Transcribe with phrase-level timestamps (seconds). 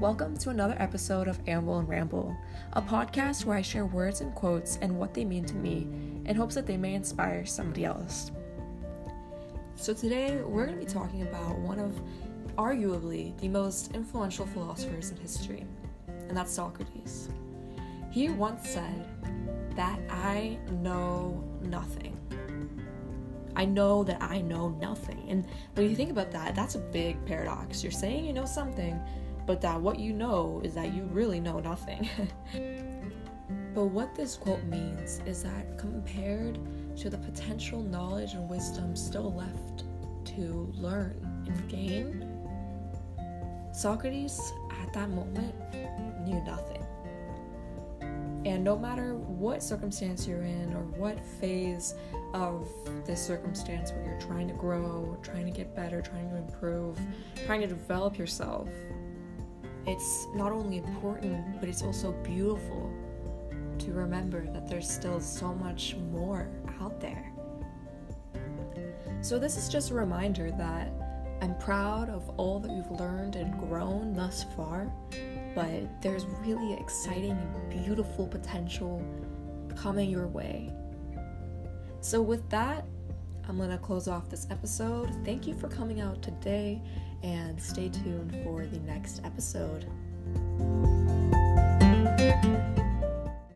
[0.00, 2.34] Welcome to another episode of Amble and Ramble,
[2.72, 5.86] a podcast where I share words and quotes and what they mean to me
[6.24, 8.30] in hopes that they may inspire somebody else.
[9.74, 12.00] So, today we're going to be talking about one of
[12.56, 15.66] arguably the most influential philosophers in history,
[16.28, 17.28] and that's Socrates.
[18.10, 19.06] He once said
[19.76, 22.16] that I know nothing.
[23.54, 25.26] I know that I know nothing.
[25.28, 27.82] And when you think about that, that's a big paradox.
[27.82, 28.98] You're saying you know something,
[29.46, 32.08] but that what you know is that you really know nothing.
[33.74, 36.58] but what this quote means is that compared
[36.96, 39.84] to the potential knowledge and wisdom still left
[40.36, 42.40] to learn and gain,
[43.72, 45.54] Socrates at that moment
[46.24, 46.84] knew nothing.
[48.44, 51.94] And no matter what circumstance you're in or what phase
[52.32, 52.68] of
[53.04, 56.98] this circumstance where you're trying to grow, trying to get better, trying to improve,
[57.44, 58.68] trying to develop yourself,
[59.86, 62.90] it's not only important, but it's also beautiful
[63.78, 66.48] to remember that there's still so much more
[66.80, 67.32] out there.
[69.22, 70.92] So, this is just a reminder that
[71.42, 74.92] I'm proud of all that you've learned and grown thus far,
[75.54, 79.02] but there's really exciting and beautiful potential
[79.76, 80.72] coming your way.
[82.00, 82.84] So, with that,
[83.50, 85.10] I'm going to close off this episode.
[85.24, 86.80] Thank you for coming out today
[87.24, 89.86] and stay tuned for the next episode.